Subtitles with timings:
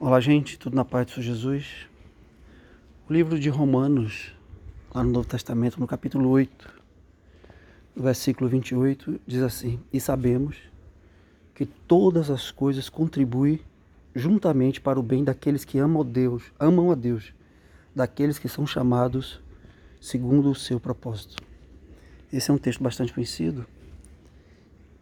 [0.00, 1.88] Olá, gente, tudo na paz do Senhor Jesus?
[3.10, 4.32] O livro de Romanos,
[4.94, 6.72] lá no Novo Testamento, no capítulo 8,
[7.96, 10.56] no versículo 28, diz assim: E sabemos
[11.52, 13.58] que todas as coisas contribuem
[14.14, 17.32] juntamente para o bem daqueles que amam a Deus, amam a Deus,
[17.92, 19.40] daqueles que são chamados
[20.00, 21.42] segundo o seu propósito.
[22.32, 23.66] Esse é um texto bastante conhecido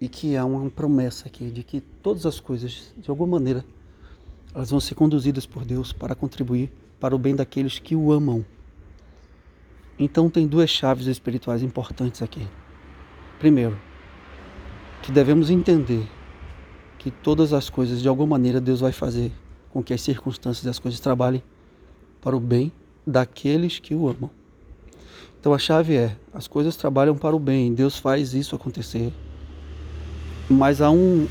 [0.00, 3.62] e que há uma promessa aqui de que todas as coisas, de alguma maneira,
[4.56, 8.42] elas vão ser conduzidas por Deus para contribuir para o bem daqueles que o amam.
[9.98, 12.48] Então tem duas chaves espirituais importantes aqui.
[13.38, 13.78] Primeiro,
[15.02, 16.08] que devemos entender
[16.98, 19.30] que todas as coisas, de alguma maneira, Deus vai fazer
[19.68, 21.42] com que as circunstâncias e as coisas trabalhem
[22.22, 22.72] para o bem
[23.06, 24.30] daqueles que o amam.
[25.38, 29.12] Então a chave é: as coisas trabalham para o bem, Deus faz isso acontecer.
[30.48, 31.28] Mas há um,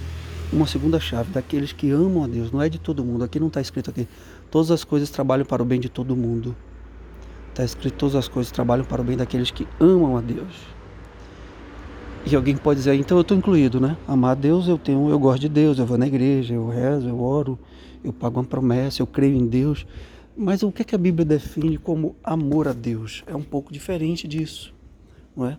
[0.55, 3.23] uma segunda chave daqueles que amam a Deus, não é de todo mundo.
[3.23, 4.08] Aqui não está escrito aqui.
[4.50, 6.56] Todas as coisas trabalham para o bem de todo mundo.
[7.50, 10.76] Está escrito todas as coisas trabalham para o bem daqueles que amam a Deus.
[12.26, 13.98] E alguém pode dizer, então eu estou incluído, né?
[14.08, 17.08] Amar a Deus, eu tenho, eu gosto de Deus, eu vou na igreja, eu rezo,
[17.08, 17.59] eu oro,
[18.03, 19.86] eu pago uma promessa, eu creio em Deus.
[20.36, 23.23] Mas o que, é que a Bíblia define como amor a Deus?
[23.28, 24.73] É um pouco diferente disso,
[25.36, 25.58] não é?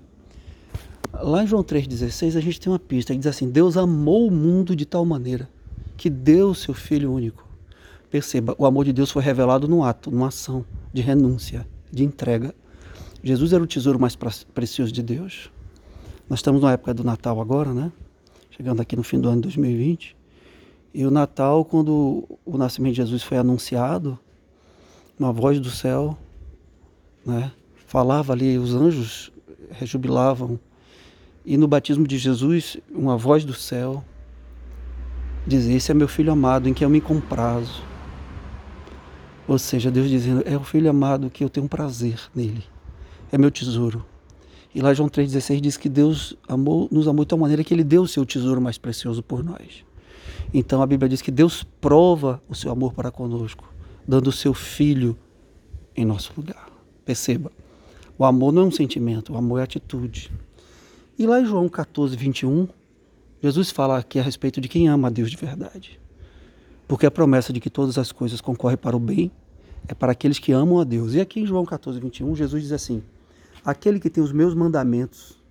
[1.22, 4.30] Lá em João 3,16 a gente tem uma pista que diz assim: Deus amou o
[4.30, 5.48] mundo de tal maneira
[5.96, 7.46] que deu o seu Filho único.
[8.10, 12.54] Perceba, o amor de Deus foi revelado num ato, numa ação de renúncia, de entrega.
[13.22, 14.16] Jesus era o tesouro mais
[14.54, 15.50] precioso de Deus.
[16.28, 17.90] Nós estamos na época do Natal agora, né?
[18.50, 20.16] Chegando aqui no fim do ano de 2020.
[20.94, 24.18] E o Natal, quando o nascimento de Jesus foi anunciado,
[25.18, 26.16] uma voz do céu,
[27.24, 27.52] né?
[27.86, 29.32] Falava ali, os anjos
[29.70, 30.58] rejubilavam
[31.46, 34.04] e no batismo de Jesus, uma voz do céu
[35.46, 37.84] dizia: Esse é meu filho amado, em quem eu me comprazo.
[39.46, 42.64] Ou seja, Deus dizendo: É o filho amado que eu tenho prazer nele,
[43.30, 44.04] é meu tesouro.
[44.74, 47.84] E lá João 3,16 diz que Deus amou, nos amou de tal maneira que ele
[47.84, 49.84] deu o seu tesouro mais precioso por nós.
[50.52, 53.72] Então a Bíblia diz que Deus prova o seu amor para conosco,
[54.06, 55.16] dando o seu filho
[55.96, 56.68] em nosso lugar.
[57.04, 57.50] Perceba,
[58.18, 60.30] o amor não é um sentimento, o amor é atitude.
[61.18, 62.68] E lá em João 14, 21,
[63.42, 65.98] Jesus fala aqui a respeito de quem ama a Deus de verdade.
[66.86, 69.32] Porque a promessa de que todas as coisas concorrem para o bem
[69.88, 71.14] é para aqueles que amam a Deus.
[71.14, 73.02] E aqui em João 14, 21, Jesus diz assim:
[73.64, 75.42] Aquele que tem os meus mandamentos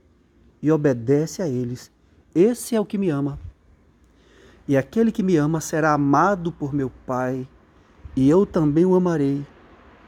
[0.62, 1.92] e obedece a eles,
[2.36, 3.40] esse é o que me ama.
[4.68, 7.48] E aquele que me ama será amado por meu Pai,
[8.16, 9.44] e eu também o amarei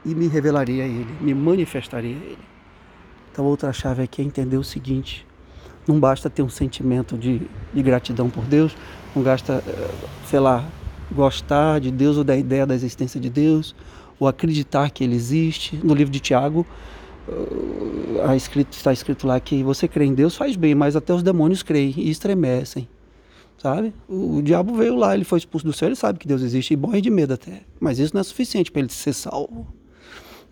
[0.04, 2.48] e me revelarei a ele, me manifestarei a ele.
[3.32, 5.27] Então, outra chave aqui é entender o seguinte:
[5.88, 7.40] não basta ter um sentimento de,
[7.72, 8.76] de gratidão por Deus,
[9.16, 9.90] não basta, eh,
[10.28, 10.64] sei lá,
[11.10, 13.74] gostar de Deus ou da ideia da existência de Deus,
[14.20, 15.80] ou acreditar que Ele existe.
[15.82, 16.66] No livro de Tiago,
[17.26, 21.22] uh, escrito, está escrito lá que você crê em Deus faz bem, mas até os
[21.22, 22.86] demônios creem e estremecem.
[23.56, 23.92] Sabe?
[24.08, 26.74] O, o diabo veio lá, ele foi expulso do céu, ele sabe que Deus existe
[26.74, 27.62] e morre de medo até.
[27.80, 29.66] Mas isso não é suficiente para ele ser salvo.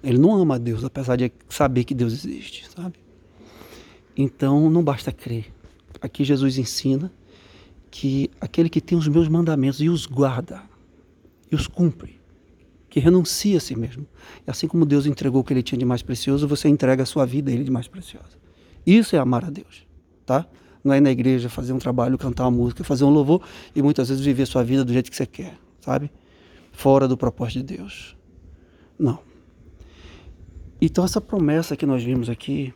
[0.03, 3.05] Ele não ama Deus, apesar de saber que Deus existe, sabe?
[4.16, 5.53] Então não basta crer.
[6.00, 7.12] Aqui Jesus ensina
[7.91, 10.62] que aquele que tem os meus mandamentos e os guarda,
[11.50, 12.21] e os cumpre,
[12.88, 14.06] que renuncia a si mesmo.
[14.47, 17.06] E assim como Deus entregou o que ele tinha de mais precioso, você entrega a
[17.06, 18.37] sua vida a ele de mais preciosa.
[18.87, 19.87] Isso é amar a Deus,
[20.25, 20.47] tá?
[20.83, 23.43] Não é ir na igreja fazer um trabalho, cantar uma música, fazer um louvor
[23.75, 26.10] e muitas vezes viver a sua vida do jeito que você quer, sabe?
[26.72, 28.16] Fora do propósito de Deus.
[28.98, 29.19] Não.
[30.81, 32.72] Então essa promessa que nós vimos aqui,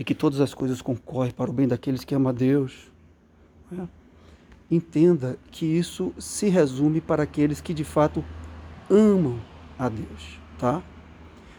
[0.00, 2.90] e que todas as coisas concorrem para o bem daqueles que amam a Deus.
[3.70, 3.86] Né?
[4.70, 8.24] Entenda que isso se resume para aqueles que de fato
[8.88, 9.38] amam
[9.78, 10.82] a Deus, tá?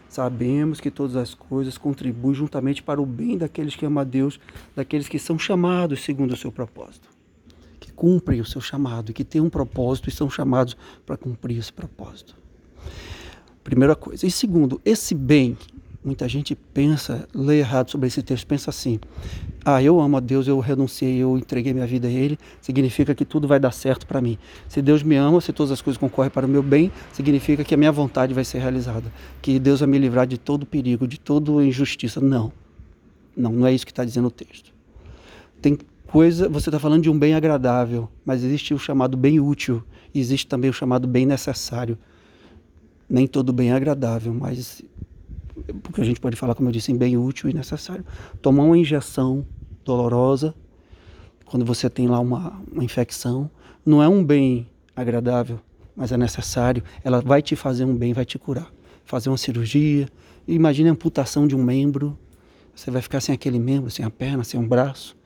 [0.08, 4.40] Sabemos que todas as coisas contribuem juntamente para o bem daqueles que amam a Deus,
[4.74, 7.08] daqueles que são chamados segundo o seu propósito,
[7.78, 10.76] que cumprem o seu chamado, que têm um propósito e são chamados
[11.06, 12.34] para cumprir esse propósito.
[13.62, 14.26] Primeira coisa.
[14.26, 15.56] E segundo, esse bem
[16.04, 18.98] Muita gente pensa, lê errado sobre esse texto, pensa assim:
[19.64, 23.24] ah, eu amo a Deus, eu renunciei, eu entreguei minha vida a Ele, significa que
[23.24, 24.36] tudo vai dar certo para mim.
[24.68, 27.72] Se Deus me ama, se todas as coisas concorrem para o meu bem, significa que
[27.72, 31.20] a minha vontade vai ser realizada, que Deus vai me livrar de todo perigo, de
[31.20, 32.20] toda injustiça.
[32.20, 32.52] Não,
[33.36, 34.72] não, não é isso que está dizendo o texto.
[35.60, 35.78] Tem
[36.08, 40.48] coisa, você está falando de um bem agradável, mas existe o chamado bem útil, existe
[40.48, 41.96] também o chamado bem necessário.
[43.08, 44.82] Nem todo bem é agradável, mas
[45.82, 48.04] porque a gente pode falar, como eu disse, em bem útil e necessário.
[48.40, 49.46] Tomar uma injeção
[49.84, 50.54] dolorosa,
[51.44, 53.50] quando você tem lá uma, uma infecção,
[53.84, 54.66] não é um bem
[54.96, 55.60] agradável,
[55.94, 56.82] mas é necessário.
[57.04, 58.72] Ela vai te fazer um bem, vai te curar.
[59.04, 60.08] Fazer uma cirurgia.
[60.46, 62.18] Imagine a amputação de um membro.
[62.74, 65.16] Você vai ficar sem aquele membro, sem a perna, sem um braço.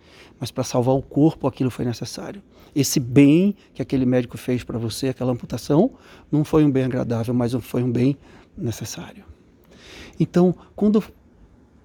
[0.40, 2.42] Mas para salvar o corpo, aquilo foi necessário.
[2.74, 5.92] Esse bem que aquele médico fez para você, aquela amputação,
[6.30, 8.18] não foi um bem agradável, mas foi um bem
[8.56, 9.24] necessário.
[10.18, 11.02] Então, quando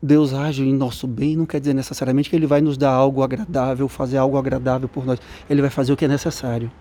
[0.02, 3.22] Deus age em nosso bem, não quer dizer necessariamente que Ele vai nos dar algo
[3.22, 5.20] agradável, fazer algo agradável por nós.
[5.50, 6.72] Ele vai fazer o que é necessário.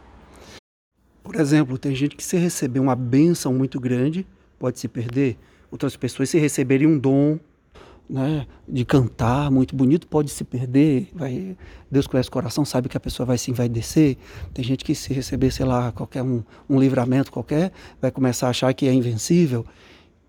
[1.23, 4.27] Por exemplo, tem gente que se receber uma bênção muito grande,
[4.59, 5.39] pode se perder.
[5.71, 7.39] Outras pessoas, se receberem um dom
[8.09, 11.11] né, de cantar muito bonito, pode se perder.
[11.15, 11.57] Vai,
[11.91, 14.17] Deus conhece o coração, sabe que a pessoa vai se envaidecer.
[14.53, 17.71] Tem gente que se receber, sei lá, qualquer um, um livramento qualquer,
[18.01, 19.65] vai começar a achar que é invencível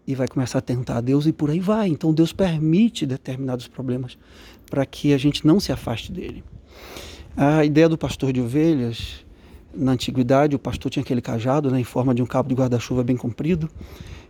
[0.07, 1.87] e vai começar a tentar a Deus e por aí vai.
[1.87, 4.17] Então Deus permite determinados problemas
[4.69, 6.43] para que a gente não se afaste dele.
[7.35, 9.25] A ideia do pastor de ovelhas,
[9.73, 13.03] na antiguidade, o pastor tinha aquele cajado né, em forma de um cabo de guarda-chuva
[13.03, 13.69] bem comprido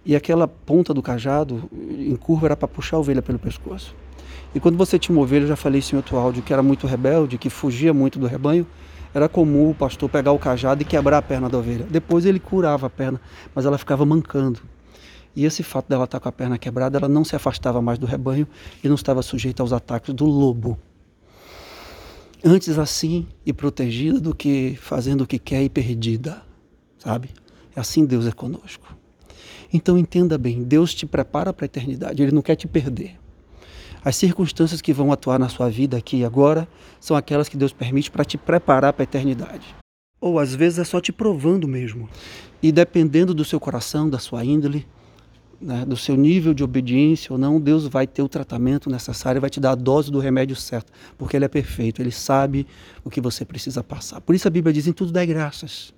[0.05, 3.95] e aquela ponta do cajado em curva era para puxar a ovelha pelo pescoço.
[4.53, 6.61] E quando você tinha uma ovelha, eu já falei isso em outro áudio, que era
[6.61, 8.67] muito rebelde, que fugia muito do rebanho,
[9.13, 11.85] era comum o pastor pegar o cajado e quebrar a perna da ovelha.
[11.89, 13.19] Depois ele curava a perna,
[13.53, 14.59] mas ela ficava mancando.
[15.35, 18.05] E esse fato dela estar com a perna quebrada, ela não se afastava mais do
[18.05, 18.47] rebanho
[18.83, 20.77] e não estava sujeita aos ataques do lobo.
[22.43, 26.41] Antes assim e protegida do que fazendo o que quer e perdida,
[26.97, 27.29] sabe?
[27.75, 28.95] É assim Deus é conosco.
[29.71, 33.17] Então entenda bem, Deus te prepara para a eternidade, Ele não quer te perder.
[34.03, 36.67] As circunstâncias que vão atuar na sua vida aqui e agora
[36.99, 39.75] são aquelas que Deus permite para te preparar para a eternidade.
[40.19, 42.09] Ou às vezes é só te provando mesmo.
[42.61, 44.87] E dependendo do seu coração, da sua índole,
[45.61, 49.49] né, do seu nível de obediência ou não, Deus vai ter o tratamento necessário, vai
[49.49, 52.65] te dar a dose do remédio certo, porque Ele é perfeito, Ele sabe
[53.03, 54.19] o que você precisa passar.
[54.21, 55.93] Por isso a Bíblia diz: em tudo dá graças.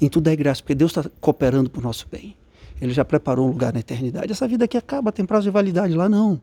[0.00, 2.34] Em tudo dá graças, porque Deus está cooperando para o nosso bem.
[2.80, 4.32] Ele já preparou um lugar na eternidade.
[4.32, 5.94] Essa vida aqui acaba, tem prazo de validade.
[5.94, 6.40] Lá não.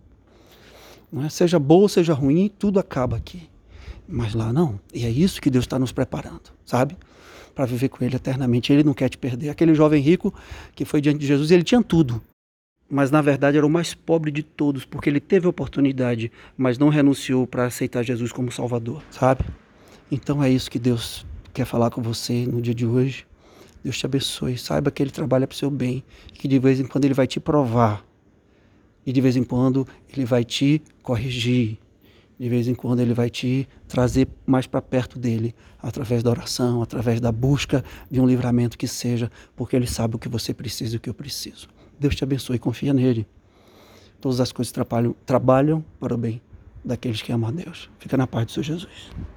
[1.12, 1.30] não é?
[1.30, 3.50] Seja boa, seja ruim, tudo acaba aqui.
[4.08, 4.80] Mas lá não.
[4.94, 6.96] E é isso que Deus está nos preparando, sabe?
[7.58, 8.72] Para viver com Ele eternamente.
[8.72, 9.50] Ele não quer te perder.
[9.50, 10.32] Aquele jovem rico
[10.76, 12.22] que foi diante de Jesus, ele tinha tudo.
[12.88, 16.90] Mas na verdade era o mais pobre de todos, porque ele teve oportunidade, mas não
[16.90, 19.44] renunciou para aceitar Jesus como Salvador, sabe?
[20.12, 23.26] Então é isso que Deus quer falar com você no dia de hoje.
[23.84, 24.56] Deus te abençoe.
[24.56, 26.04] Saiba que Ele trabalha para o seu bem.
[26.34, 28.06] Que de vez em quando Ele vai te provar.
[29.04, 31.80] E de vez em quando Ele vai te corrigir.
[32.40, 35.56] De vez em quando Ele vai te trazer mais para perto dele.
[35.82, 39.32] Através da oração, através da busca de um livramento que seja.
[39.56, 41.68] Porque Ele sabe o que você precisa e o que eu preciso.
[42.00, 42.60] Deus te abençoe.
[42.60, 43.28] Confia nele.
[44.22, 46.42] Todas as coisas trabalham, trabalham para o bem
[46.84, 47.90] daqueles que amam a Deus.
[48.00, 49.37] Fica na paz do Senhor Jesus.